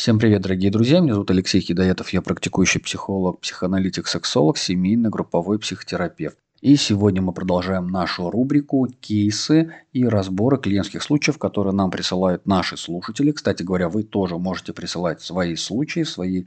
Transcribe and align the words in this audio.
Всем 0.00 0.18
привет, 0.18 0.40
дорогие 0.40 0.70
друзья. 0.70 1.00
Меня 1.00 1.12
зовут 1.12 1.30
Алексей 1.30 1.60
Хидоятов. 1.60 2.08
Я 2.08 2.22
практикующий 2.22 2.80
психолог, 2.80 3.38
психоаналитик, 3.40 4.06
сексолог, 4.06 4.56
семейный 4.56 5.10
групповой 5.10 5.58
психотерапевт. 5.58 6.38
И 6.62 6.76
сегодня 6.76 7.20
мы 7.20 7.34
продолжаем 7.34 7.86
нашу 7.86 8.30
рубрику 8.30 8.88
«Кейсы 9.02 9.74
и 9.92 10.06
разборы 10.06 10.56
клиентских 10.56 11.02
случаев», 11.02 11.36
которые 11.36 11.74
нам 11.74 11.90
присылают 11.90 12.46
наши 12.46 12.78
слушатели. 12.78 13.30
Кстати 13.30 13.62
говоря, 13.62 13.90
вы 13.90 14.02
тоже 14.02 14.38
можете 14.38 14.72
присылать 14.72 15.20
свои 15.20 15.54
случаи, 15.54 16.04
свои 16.04 16.44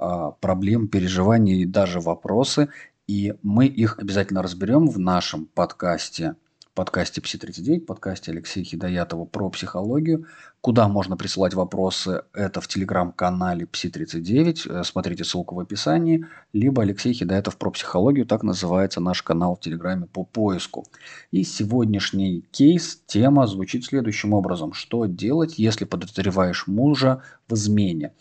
э, 0.00 0.30
проблемы, 0.40 0.88
переживания 0.88 1.56
и 1.56 1.66
даже 1.66 2.00
вопросы. 2.00 2.70
И 3.06 3.34
мы 3.42 3.66
их 3.66 3.98
обязательно 3.98 4.42
разберем 4.42 4.88
в 4.88 4.98
нашем 4.98 5.44
подкасте 5.44 6.36
подкасте 6.74 7.20
Пси-39, 7.20 7.80
подкасте 7.80 8.32
Алексея 8.32 8.64
Хидоятова 8.64 9.24
про 9.24 9.48
психологию. 9.48 10.26
Куда 10.60 10.88
можно 10.88 11.16
присылать 11.16 11.54
вопросы? 11.54 12.24
Это 12.32 12.60
в 12.60 12.66
телеграм-канале 12.66 13.66
Пси-39. 13.66 14.80
Э, 14.80 14.84
смотрите 14.84 15.24
ссылку 15.24 15.54
в 15.54 15.60
описании. 15.60 16.26
Либо 16.52 16.82
Алексей 16.82 17.12
Хидоятов 17.12 17.56
про 17.58 17.70
психологию. 17.70 18.26
Так 18.26 18.42
называется 18.42 19.00
наш 19.00 19.22
канал 19.22 19.54
в 19.54 19.60
телеграме 19.60 20.06
по 20.06 20.24
поиску. 20.24 20.84
И 21.30 21.44
сегодняшний 21.44 22.44
кейс, 22.50 23.00
тема 23.06 23.46
звучит 23.46 23.84
следующим 23.84 24.32
образом. 24.32 24.72
Что 24.72 25.06
делать, 25.06 25.58
если 25.58 25.84
подозреваешь 25.84 26.66
мужа 26.66 27.22
в 27.48 27.54
измене? 27.54 28.12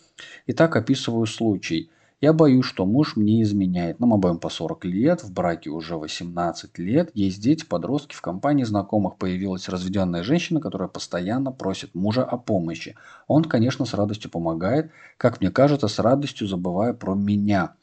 Итак, 0.45 0.75
описываю 0.75 1.25
случай– 1.25 1.89
я 2.23 2.31
боюсь, 2.31 2.63
что 2.63 2.85
муж 2.85 3.17
мне 3.17 3.41
изменяет. 3.41 3.99
Нам 3.99 4.13
обоим 4.13 4.37
по 4.37 4.47
40 4.47 4.85
лет, 4.85 5.21
в 5.25 5.33
браке 5.33 5.69
уже 5.69 5.97
18 5.97 6.79
лет, 6.79 7.11
есть 7.13 7.41
дети, 7.41 7.65
подростки, 7.65 8.15
в 8.15 8.21
компании 8.21 8.63
знакомых 8.63 9.17
появилась 9.17 9.67
разведенная 9.67 10.23
женщина, 10.23 10.61
которая 10.61 10.87
постоянно 10.87 11.51
просит 11.51 11.93
мужа 11.93 12.23
о 12.23 12.37
помощи. 12.37 12.95
Он, 13.27 13.43
конечно, 13.43 13.83
с 13.83 13.93
радостью 13.93 14.31
помогает, 14.31 14.89
как 15.17 15.41
мне 15.41 15.51
кажется, 15.51 15.89
с 15.89 15.99
радостью 15.99 16.47
забывая 16.47 16.93
про 16.93 17.13
меня. 17.13 17.73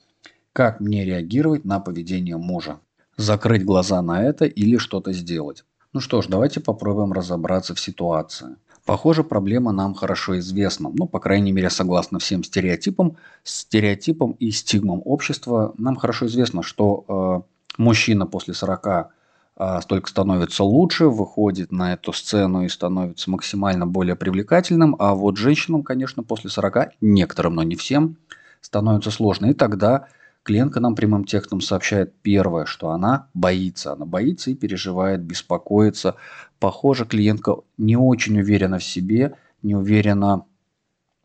Как 0.55 0.81
мне 0.81 1.05
реагировать 1.05 1.67
на 1.67 1.79
поведение 1.79 2.39
мужа? 2.39 2.81
Закрыть 3.19 3.67
глаза 3.67 4.01
на 4.01 4.25
это 4.25 4.47
или 4.47 4.79
что-то 4.79 5.13
сделать? 5.13 5.65
Ну 5.93 6.01
что 6.01 6.23
ж, 6.23 6.29
давайте 6.29 6.61
попробуем 6.61 7.13
разобраться 7.13 7.75
в 7.75 7.81
ситуации. 7.81 8.57
Похоже, 8.85 9.25
проблема 9.25 9.73
нам 9.73 9.95
хорошо 9.95 10.39
известна. 10.39 10.91
Ну, 10.93 11.07
по 11.07 11.21
крайней 11.21 11.53
мере, 11.53 11.71
согласно 11.71 12.19
всем 12.19 12.43
стереотипам, 12.43 13.17
стереотипам 13.45 14.33
и 14.33 14.51
стигмам 14.51 15.03
общества, 15.05 15.75
нам 15.79 15.97
хорошо 15.97 16.27
известно, 16.27 16.63
что 16.63 17.45
э, 17.79 17.83
мужчина 17.83 18.27
после 18.27 18.55
40 18.55 18.87
э, 18.87 19.81
столько 19.83 20.09
становится 20.09 20.65
лучше, 20.65 21.07
выходит 21.07 21.73
на 21.73 21.93
эту 21.93 22.13
сцену 22.13 22.65
и 22.65 22.69
становится 22.69 23.31
максимально 23.31 23.87
более 23.87 24.17
привлекательным, 24.17 24.97
а 24.99 25.15
вот 25.15 25.37
женщинам, 25.37 25.83
конечно, 25.83 26.23
после 26.23 26.51
40, 26.51 26.93
некоторым, 27.01 27.57
но 27.57 27.63
не 27.63 27.77
всем, 27.77 28.17
становится 28.61 29.11
сложно. 29.11 29.47
И 29.47 29.55
тогда 29.55 30.07
Клиентка 30.43 30.81
нам 30.81 30.95
прямым 30.95 31.25
текстом 31.25 31.61
сообщает 31.61 32.15
первое, 32.23 32.65
что 32.65 32.91
она 32.91 33.29
боится. 33.35 33.93
Она 33.93 34.07
боится 34.07 34.51
и 34.51 34.55
переживает, 34.55 35.21
беспокоится. 35.21 36.17
Похоже, 36.59 37.05
клиентка 37.05 37.57
не 37.77 37.97
очень 37.97 38.39
уверена 38.39 38.79
в 38.79 38.85
себе, 38.85 39.37
не 39.63 39.75
уверена 39.75 40.45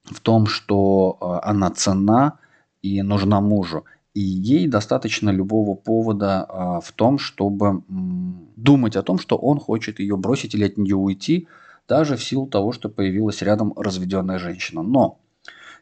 в 0.03 0.19
том, 0.19 0.47
что 0.47 1.17
э, 1.19 1.47
она 1.47 1.71
цена 1.71 2.39
и 2.81 3.01
нужна 3.01 3.39
мужу. 3.41 3.85
И 4.13 4.19
ей 4.19 4.67
достаточно 4.67 5.29
любого 5.29 5.75
повода 5.75 6.45
э, 6.47 6.85
в 6.85 6.91
том, 6.91 7.17
чтобы 7.17 7.83
думать 7.87 8.95
о 8.95 9.03
том, 9.03 9.17
что 9.17 9.37
он 9.37 9.59
хочет 9.59 9.99
ее 9.99 10.17
бросить 10.17 10.55
или 10.55 10.65
от 10.65 10.77
нее 10.77 10.95
уйти, 10.95 11.47
даже 11.87 12.17
в 12.17 12.23
силу 12.23 12.47
того, 12.47 12.73
что 12.73 12.89
появилась 12.89 13.41
рядом 13.41 13.73
разведенная 13.75 14.39
женщина. 14.39 14.81
Но 14.83 15.19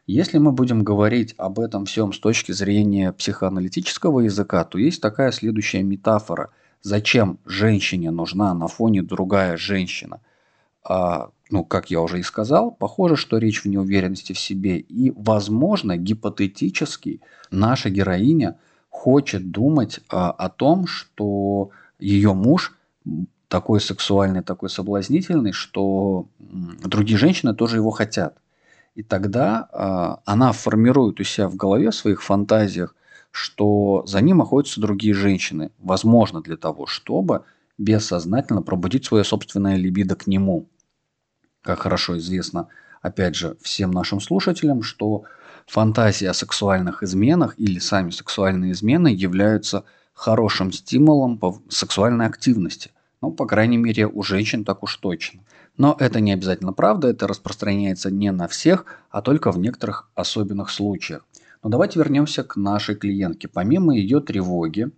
если 0.06 0.38
мы 0.38 0.52
будем 0.52 0.82
говорить 0.82 1.34
об 1.38 1.58
этом 1.58 1.86
всем 1.86 2.12
с 2.12 2.18
точки 2.18 2.52
зрения 2.52 3.12
психоаналитического 3.12 4.20
языка, 4.20 4.64
то 4.64 4.78
есть 4.78 5.00
такая 5.00 5.32
следующая 5.32 5.82
метафора. 5.82 6.50
Зачем 6.82 7.38
женщине 7.46 8.10
нужна 8.10 8.52
на 8.52 8.68
фоне 8.68 9.02
другая 9.02 9.56
женщина? 9.56 10.20
А, 10.82 11.30
ну, 11.50 11.64
как 11.64 11.90
я 11.90 12.02
уже 12.02 12.20
и 12.20 12.22
сказал, 12.22 12.70
похоже, 12.70 13.16
что 13.16 13.38
речь 13.38 13.64
в 13.64 13.68
неуверенности 13.68 14.34
в 14.34 14.38
себе. 14.38 14.78
И, 14.78 15.10
возможно, 15.16 15.96
гипотетически 15.96 17.22
наша 17.50 17.88
героиня 17.88 18.58
хочет 18.90 19.50
думать 19.50 20.00
а, 20.10 20.30
о 20.30 20.50
том, 20.50 20.86
что 20.86 21.70
ее 21.98 22.34
муж 22.34 22.76
такой 23.48 23.80
сексуальный, 23.80 24.42
такой 24.42 24.68
соблазнительный, 24.68 25.52
что 25.52 26.26
другие 26.38 27.16
женщины 27.16 27.54
тоже 27.54 27.76
его 27.76 27.90
хотят. 27.90 28.36
И 28.94 29.02
тогда 29.02 29.68
э, 29.72 30.22
она 30.24 30.52
формирует 30.52 31.20
у 31.20 31.24
себя 31.24 31.48
в 31.48 31.56
голове, 31.56 31.90
в 31.90 31.94
своих 31.94 32.22
фантазиях, 32.22 32.94
что 33.32 34.04
за 34.06 34.20
ним 34.20 34.40
охотятся 34.40 34.80
другие 34.80 35.14
женщины. 35.14 35.72
Возможно, 35.78 36.40
для 36.40 36.56
того, 36.56 36.86
чтобы 36.86 37.44
бессознательно 37.76 38.62
пробудить 38.62 39.04
свое 39.04 39.24
собственное 39.24 39.76
либидо 39.76 40.14
к 40.14 40.28
нему. 40.28 40.68
Как 41.62 41.80
хорошо 41.80 42.18
известно, 42.18 42.68
опять 43.02 43.34
же, 43.34 43.56
всем 43.60 43.90
нашим 43.90 44.20
слушателям, 44.20 44.82
что 44.82 45.24
фантазии 45.66 46.26
о 46.26 46.34
сексуальных 46.34 47.02
изменах 47.02 47.54
или 47.58 47.80
сами 47.80 48.10
сексуальные 48.10 48.72
измены 48.72 49.08
являются 49.08 49.84
хорошим 50.12 50.70
стимулом 50.70 51.38
по 51.38 51.60
сексуальной 51.68 52.26
активности. 52.26 52.92
Ну, 53.20 53.32
по 53.32 53.46
крайней 53.46 53.76
мере, 53.76 54.06
у 54.06 54.22
женщин 54.22 54.64
так 54.64 54.82
уж 54.82 54.96
точно. 54.96 55.40
Но 55.76 55.96
это 55.98 56.20
не 56.20 56.32
обязательно 56.32 56.72
правда, 56.72 57.08
это 57.08 57.26
распространяется 57.26 58.10
не 58.10 58.30
на 58.32 58.48
всех, 58.48 58.86
а 59.10 59.22
только 59.22 59.50
в 59.50 59.58
некоторых 59.58 60.10
особенных 60.14 60.70
случаях. 60.70 61.26
Но 61.62 61.70
давайте 61.70 61.98
вернемся 61.98 62.44
к 62.44 62.56
нашей 62.56 62.94
клиентке. 62.94 63.48
Помимо 63.48 63.94
ее 63.94 64.20
тревоги 64.20 64.90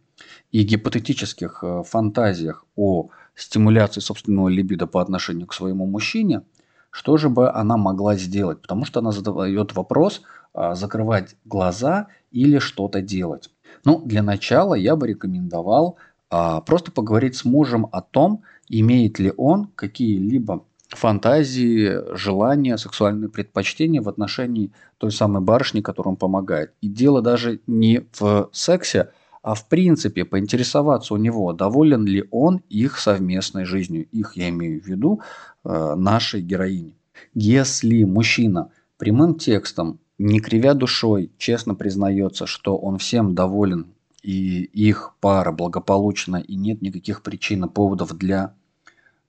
и 0.51 0.63
гипотетических 0.63 1.61
э, 1.63 1.83
фантазиях 1.85 2.67
о 2.75 3.11
стимуляции 3.35 4.01
собственного 4.01 4.49
либидо 4.49 4.87
по 4.87 5.01
отношению 5.01 5.47
к 5.47 5.55
своему 5.55 5.87
мужчине, 5.87 6.43
что 6.91 7.19
же 7.19 7.29
бы 7.29 7.51
она 7.51 7.77
могла 7.77 8.17
сделать? 8.17 8.63
Потому 8.63 8.87
что 8.87 9.01
она 9.01 9.13
задает 9.13 9.75
вопрос, 9.75 10.23
а, 10.55 10.75
закрывать 10.75 11.37
глаза 11.45 12.09
или 12.31 12.59
что-то 12.59 13.03
делать. 13.03 13.51
Ну, 13.85 14.01
для 14.01 14.23
начала 14.23 14.73
я 14.73 14.97
бы 14.97 15.07
рекомендовал 15.07 15.99
просто 16.29 16.93
поговорить 16.93 17.37
с 17.37 17.45
мужем 17.45 17.87
о 17.93 18.03
том, 18.03 18.43
имеет 18.69 19.19
ли 19.19 19.33
он 19.37 19.69
какие-либо 19.75 20.65
фантазии, 20.89 22.15
желания, 22.15 22.77
сексуальные 22.77 23.29
предпочтения 23.29 24.01
в 24.01 24.09
отношении 24.09 24.73
той 24.99 25.13
самой 25.13 25.43
барышни, 25.43 25.81
которой 25.81 26.09
он 26.11 26.17
помогает. 26.17 26.73
И 26.81 26.89
дело 26.89 27.23
даже 27.23 27.61
не 27.67 28.07
в 28.19 28.49
сексе, 28.53 29.11
а 29.43 29.55
в 29.55 29.69
принципе 29.69 30.25
поинтересоваться 30.25 31.15
у 31.15 31.17
него, 31.17 31.53
доволен 31.53 32.05
ли 32.05 32.25
он 32.31 32.63
их 32.69 32.99
совместной 32.99 33.65
жизнью. 33.65 34.07
Их 34.11 34.37
я 34.37 34.49
имею 34.49 34.83
в 34.83 34.87
виду 34.87 35.21
э, 35.65 35.95
нашей 35.97 36.41
героини. 36.41 36.97
Если 37.35 38.05
мужчина 38.05 38.71
прямым 38.99 39.37
текстом, 39.37 40.01
не 40.19 40.41
кривя 40.41 40.75
душой, 40.75 41.31
честно 41.39 41.75
признается, 41.75 42.47
что 42.47 42.77
он 42.77 42.99
всем 42.99 43.35
доволен 43.35 43.87
и 44.27 44.65
их 44.65 45.15
пара 45.21 45.53
благополучна 45.53 46.39
и 46.39 46.57
нет 46.57 46.83
никаких 46.83 47.23
причин 47.23 47.65
и 47.65 47.69
поводов 47.69 48.13
для 48.19 48.55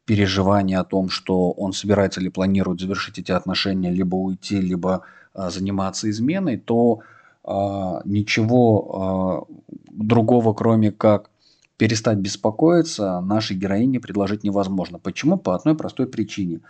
переживания 0.06 0.80
о 0.80 0.84
том, 0.84 1.10
что 1.10 1.52
он 1.52 1.72
собирается 1.72 2.20
или 2.20 2.30
планирует 2.30 2.80
завершить 2.80 3.20
эти 3.20 3.32
отношения, 3.32 3.92
либо 3.92 4.16
уйти, 4.16 4.60
либо 4.60 5.04
а, 5.36 5.52
заниматься 5.52 6.10
изменой, 6.10 6.58
то 6.58 7.02
а, 7.44 8.02
ничего 8.06 9.48
а, 9.48 9.54
другого, 9.92 10.54
кроме 10.54 10.92
как 10.92 11.30
перестать 11.78 12.18
беспокоиться, 12.18 13.22
нашей 13.22 13.56
героине 13.56 14.00
предложить 14.00 14.44
невозможно. 14.44 14.98
Почему? 14.98 15.38
По 15.38 15.54
одной 15.54 15.76
простой 15.76 16.08
причине. 16.08 16.62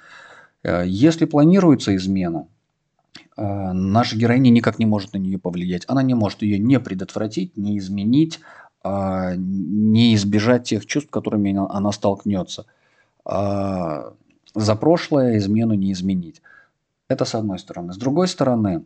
Э, 0.64 0.84
если 0.86 1.24
планируется 1.24 1.96
измена, 1.96 2.48
наша 3.36 4.18
героиня 4.18 4.50
никак 4.50 4.80
не 4.80 4.86
может 4.86 5.14
на 5.14 5.18
нее 5.18 5.38
повлиять. 5.38 5.84
Она 5.88 6.02
не 6.02 6.16
может 6.16 6.42
ее 6.42 6.58
не 6.60 6.80
предотвратить, 6.80 7.56
не 7.56 7.78
изменить, 7.78 8.40
не 8.84 10.16
избежать 10.16 10.64
тех 10.64 10.86
чувств, 10.86 11.10
которыми 11.12 11.56
она 11.70 11.92
столкнется– 11.92 12.66
а, 13.28 14.14
за 14.56 14.76
прошлое 14.76 15.38
измену 15.38 15.74
не 15.74 15.92
изменить. 15.92 16.42
Это 17.10 17.26
с 17.26 17.36
одной 17.36 17.60
стороны. 17.60 17.94
С 17.94 17.98
другой 17.98 18.30
стороны, 18.30 18.86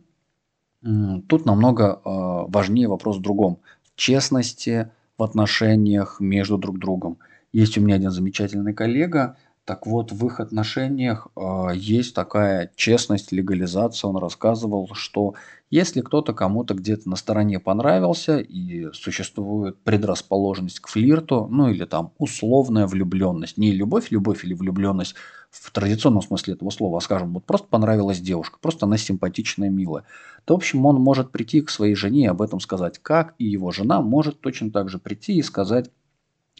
тут 0.82 1.46
намного 1.46 2.00
а, 2.04 2.46
важнее 2.48 2.88
вопрос 2.88 3.18
в 3.18 3.22
другом. 3.22 3.60
В 3.84 3.94
честности 3.94 4.90
в 5.16 5.22
отношениях 5.22 6.18
между 6.18 6.58
друг 6.58 6.78
другом. 6.78 7.18
Есть 7.52 7.78
у 7.78 7.80
меня 7.80 7.94
один 7.94 8.10
замечательный 8.10 8.74
коллега, 8.74 9.36
Так 9.64 9.86
вот, 9.86 10.10
в 10.10 10.26
их 10.26 10.40
отношениях 10.40 11.28
э, 11.36 11.68
есть 11.74 12.16
такая 12.16 12.72
честность, 12.74 13.30
легализация. 13.30 14.08
Он 14.08 14.16
рассказывал, 14.16 14.90
что 14.94 15.34
если 15.70 16.00
кто-то 16.00 16.34
кому-то 16.34 16.74
где-то 16.74 17.08
на 17.08 17.14
стороне 17.14 17.60
понравился 17.60 18.38
и 18.38 18.92
существует 18.92 19.78
предрасположенность 19.84 20.80
к 20.80 20.88
флирту, 20.88 21.46
ну 21.48 21.68
или 21.68 21.84
там 21.84 22.12
условная 22.18 22.88
влюбленность, 22.88 23.56
не 23.56 23.70
любовь, 23.70 24.10
любовь 24.10 24.44
или 24.44 24.52
влюбленность 24.52 25.14
в 25.50 25.70
традиционном 25.70 26.22
смысле 26.22 26.54
этого 26.54 26.70
слова, 26.70 26.98
а 26.98 27.00
скажем, 27.00 27.32
вот 27.32 27.44
просто 27.44 27.68
понравилась 27.68 28.18
девушка, 28.18 28.58
просто 28.60 28.86
она 28.86 28.96
симпатичная, 28.96 29.70
милая, 29.70 30.04
то, 30.44 30.54
в 30.54 30.56
общем, 30.56 30.84
он 30.86 30.96
может 30.96 31.30
прийти 31.30 31.60
к 31.60 31.70
своей 31.70 31.94
жене 31.94 32.24
и 32.24 32.26
об 32.26 32.42
этом 32.42 32.58
сказать, 32.58 32.98
как 32.98 33.34
и 33.38 33.44
его 33.44 33.70
жена 33.70 34.02
может 34.02 34.40
точно 34.40 34.72
так 34.72 34.88
же 34.88 34.98
прийти 34.98 35.34
и 35.34 35.42
сказать 35.42 35.90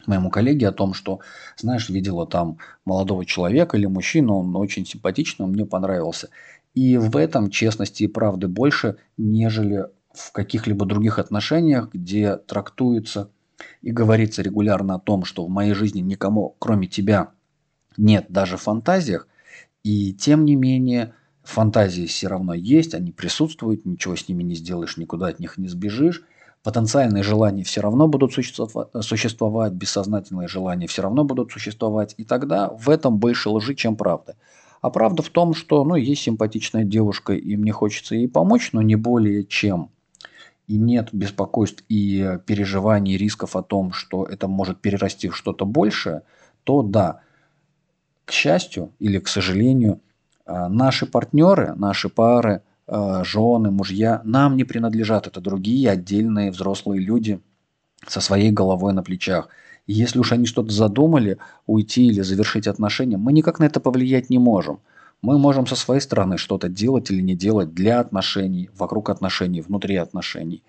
моему 0.06 0.30
коллеге 0.30 0.68
о 0.68 0.72
том, 0.72 0.94
что, 0.94 1.20
знаешь, 1.56 1.88
видела 1.88 2.26
там 2.26 2.58
молодого 2.84 3.24
человека 3.24 3.76
или 3.76 3.86
мужчину, 3.86 4.36
он 4.36 4.54
очень 4.56 4.86
симпатичный, 4.86 5.44
он 5.44 5.52
мне 5.52 5.66
понравился. 5.66 6.30
И 6.74 6.96
в 6.96 7.16
этом 7.16 7.50
честности 7.50 8.04
и 8.04 8.08
правды 8.08 8.48
больше, 8.48 8.96
нежели 9.16 9.86
в 10.14 10.32
каких-либо 10.32 10.86
других 10.86 11.18
отношениях, 11.18 11.90
где 11.92 12.36
трактуется 12.36 13.30
и 13.80 13.90
говорится 13.90 14.42
регулярно 14.42 14.94
о 14.96 15.00
том, 15.00 15.24
что 15.24 15.44
в 15.44 15.50
моей 15.50 15.74
жизни 15.74 16.00
никому, 16.00 16.56
кроме 16.58 16.86
тебя, 16.88 17.30
нет 17.96 18.26
даже 18.28 18.56
в 18.56 18.62
фантазиях. 18.62 19.28
И 19.82 20.14
тем 20.14 20.44
не 20.44 20.54
менее, 20.54 21.14
фантазии 21.42 22.06
все 22.06 22.28
равно 22.28 22.54
есть, 22.54 22.94
они 22.94 23.12
присутствуют, 23.12 23.84
ничего 23.84 24.16
с 24.16 24.28
ними 24.28 24.42
не 24.42 24.54
сделаешь, 24.54 24.96
никуда 24.96 25.28
от 25.28 25.40
них 25.40 25.58
не 25.58 25.68
сбежишь. 25.68 26.24
Потенциальные 26.62 27.24
желания 27.24 27.64
все 27.64 27.80
равно 27.80 28.06
будут 28.06 28.32
существовать, 28.32 29.72
бессознательные 29.72 30.46
желания 30.46 30.86
все 30.86 31.02
равно 31.02 31.24
будут 31.24 31.50
существовать, 31.50 32.14
и 32.18 32.24
тогда 32.24 32.68
в 32.68 32.88
этом 32.88 33.18
больше 33.18 33.50
лжи, 33.50 33.74
чем 33.74 33.96
правда. 33.96 34.36
А 34.80 34.90
правда 34.90 35.22
в 35.22 35.28
том, 35.28 35.54
что 35.54 35.84
ну, 35.84 35.96
есть 35.96 36.22
симпатичная 36.22 36.84
девушка, 36.84 37.32
и 37.32 37.56
мне 37.56 37.72
хочется 37.72 38.14
ей 38.14 38.28
помочь, 38.28 38.70
но 38.72 38.80
не 38.80 38.94
более 38.94 39.44
чем. 39.44 39.90
И 40.68 40.76
нет 40.76 41.08
беспокойств 41.12 41.82
и 41.88 42.38
переживаний, 42.46 43.16
рисков 43.16 43.56
о 43.56 43.62
том, 43.62 43.92
что 43.92 44.24
это 44.24 44.46
может 44.46 44.80
перерасти 44.80 45.28
в 45.28 45.36
что-то 45.36 45.66
большее, 45.66 46.22
то 46.62 46.82
да, 46.82 47.22
к 48.24 48.30
счастью 48.30 48.92
или 49.00 49.18
к 49.18 49.26
сожалению, 49.26 50.00
а, 50.46 50.68
наши 50.68 51.06
партнеры, 51.06 51.74
наши 51.74 52.08
пары– 52.08 52.62
жены, 53.24 53.70
мужья, 53.70 54.20
нам 54.24 54.56
не 54.56 54.64
принадлежат. 54.64 55.26
Это 55.26 55.40
другие 55.40 55.90
отдельные 55.90 56.50
взрослые 56.50 57.00
люди 57.00 57.40
со 58.06 58.20
своей 58.20 58.50
головой 58.50 58.92
на 58.92 59.02
плечах. 59.02 59.48
И 59.86 59.92
если 59.92 60.18
уж 60.18 60.32
они 60.32 60.46
что-то 60.46 60.72
задумали, 60.72 61.38
уйти 61.66 62.06
или 62.06 62.20
завершить 62.20 62.66
отношения, 62.66 63.16
мы 63.16 63.32
никак 63.32 63.58
на 63.58 63.64
это 63.64 63.80
повлиять 63.80 64.30
не 64.30 64.38
можем. 64.38 64.80
Мы 65.22 65.38
можем 65.38 65.66
со 65.66 65.76
своей 65.76 66.00
стороны 66.00 66.36
что-то 66.36 66.68
делать 66.68 67.10
или 67.10 67.20
не 67.20 67.36
делать 67.36 67.74
для 67.74 68.00
отношений, 68.00 68.70
вокруг 68.76 69.08
отношений, 69.08 69.60
внутри 69.60 69.96
отношений. 69.96 70.62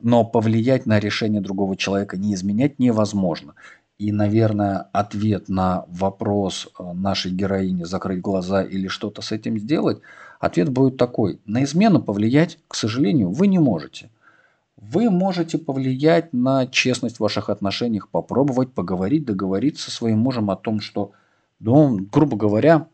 Но 0.00 0.24
повлиять 0.24 0.86
на 0.86 0.98
решение 0.98 1.40
другого 1.40 1.76
человека, 1.76 2.16
не 2.16 2.34
изменять 2.34 2.78
невозможно. 2.78 3.54
И, 3.98 4.10
наверное, 4.10 4.88
ответ 4.92 5.48
на 5.48 5.84
вопрос 5.88 6.68
э, 6.78 6.92
нашей 6.94 7.30
героини 7.30 7.84
закрыть 7.84 8.20
глаза 8.20 8.62
или 8.62 8.88
что-то 8.88 9.22
с 9.22 9.30
этим 9.30 9.56
сделать, 9.58 10.00
ответ 10.44 10.68
будет 10.68 10.96
такой. 10.96 11.40
На 11.46 11.64
измену 11.64 12.02
повлиять, 12.02 12.58
к 12.68 12.74
сожалению, 12.74 13.30
вы 13.30 13.46
не 13.46 13.58
можете. 13.58 14.10
Вы 14.76 15.10
можете 15.10 15.58
повлиять 15.58 16.32
на 16.32 16.66
честность 16.66 17.16
в 17.16 17.20
ваших 17.20 17.48
отношениях, 17.48 18.08
попробовать 18.08 18.72
поговорить, 18.72 19.24
договориться 19.24 19.84
со 19.84 19.96
своим 19.96 20.18
мужем 20.18 20.50
о 20.50 20.56
том, 20.56 20.80
что, 20.80 21.12
ну, 21.58 21.98
грубо 22.12 22.36
говоря, 22.36 22.88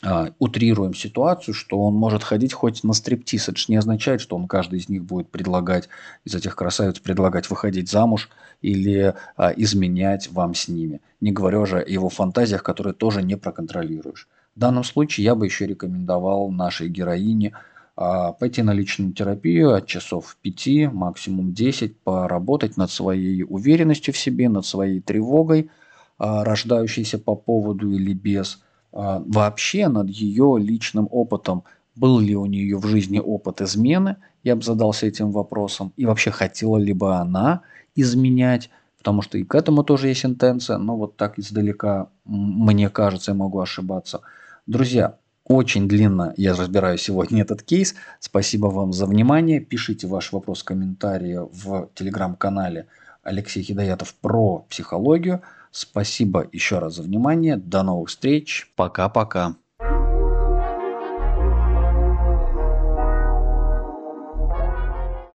а, 0.00 0.30
утрируем 0.38 0.94
ситуацию, 0.94 1.54
что 1.54 1.80
он 1.80 1.94
может 1.94 2.22
ходить 2.22 2.52
хоть 2.52 2.84
на 2.84 2.92
стриптиз. 2.92 3.48
Это 3.48 3.58
же 3.58 3.66
не 3.68 3.76
означает, 3.76 4.20
что 4.20 4.36
он 4.36 4.46
каждый 4.46 4.78
из 4.78 4.88
них 4.88 5.04
будет 5.04 5.28
предлагать, 5.28 5.88
из 6.24 6.34
этих 6.34 6.54
красавиц 6.54 7.00
предлагать 7.00 7.50
выходить 7.50 7.90
замуж 7.90 8.30
или 8.62 9.14
а, 9.36 9.50
изменять 9.56 10.30
вам 10.30 10.54
с 10.54 10.68
ними. 10.68 11.00
Не 11.20 11.32
говоря 11.32 11.58
уже 11.58 11.80
о 11.80 11.88
его 11.88 12.08
фантазиях, 12.08 12.62
которые 12.62 12.94
тоже 12.94 13.22
не 13.22 13.36
проконтролируешь. 13.36 14.28
В 14.58 14.60
данном 14.60 14.84
случае 14.84 15.24
я 15.24 15.34
бы 15.34 15.46
еще 15.46 15.66
рекомендовал 15.66 16.50
нашей 16.50 16.88
героине 16.88 17.52
а, 17.96 18.32
пойти 18.32 18.62
на 18.62 18.74
личную 18.74 19.12
терапию 19.12 19.72
от 19.72 19.86
часов 19.86 20.36
5, 20.42 20.92
максимум 20.92 21.54
10, 21.54 22.00
поработать 22.00 22.76
над 22.76 22.90
своей 22.90 23.44
уверенностью 23.44 24.12
в 24.12 24.18
себе, 24.18 24.50
над 24.50 24.66
своей 24.66 25.00
тревогой, 25.00 25.70
а, 26.18 26.44
рождающейся 26.44 27.18
по 27.18 27.34
поводу 27.36 27.90
или 27.90 28.12
без– 28.12 28.60
а, 28.92 29.22
вообще 29.26 29.88
над 29.88 30.08
ее 30.08 30.56
личным 30.58 31.08
опытом. 31.10 31.64
Был 31.94 32.20
ли 32.20 32.36
у 32.36 32.46
нее 32.46 32.78
в 32.78 32.86
жизни 32.86 33.18
опыт 33.18 33.60
измены? 33.60 34.16
Я 34.42 34.56
бы 34.56 34.62
задался 34.62 35.06
этим 35.06 35.30
вопросом. 35.32 35.92
И 35.96 36.06
вообще 36.06 36.30
хотела 36.30 36.76
ли 36.76 36.92
бы 36.92 37.16
она 37.16 37.62
изменять? 37.94 38.70
Потому 38.98 39.22
что 39.22 39.38
и 39.38 39.44
к 39.44 39.54
этому 39.54 39.84
тоже 39.84 40.08
есть 40.08 40.24
интенция, 40.24 40.78
но 40.78 40.96
вот 40.96 41.16
так 41.16 41.38
издалека, 41.38 42.08
мне 42.24 42.88
кажется, 42.88 43.32
я 43.32 43.36
могу 43.36 43.60
ошибаться. 43.60 44.22
Друзья, 44.68 45.16
очень 45.44 45.88
длинно 45.88 46.34
я 46.36 46.54
разбираю 46.54 46.98
сегодня 46.98 47.40
этот 47.40 47.62
кейс. 47.62 47.94
Спасибо 48.20 48.66
вам 48.66 48.92
за 48.92 49.06
внимание. 49.06 49.60
Пишите 49.60 50.06
ваш 50.06 50.30
вопрос 50.30 50.62
комментарии 50.62 51.38
в 51.38 51.88
телеграм-канале 51.94 52.86
Алексей 53.22 53.62
Хидоятов 53.62 54.14
про 54.16 54.66
психологию. 54.68 55.40
Спасибо 55.70 56.46
еще 56.52 56.80
раз 56.80 56.96
за 56.96 57.02
внимание. 57.02 57.56
До 57.56 57.82
новых 57.82 58.10
встреч. 58.10 58.70
Пока-пока. 58.76 59.56